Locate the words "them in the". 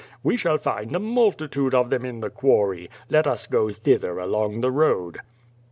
1.91-2.31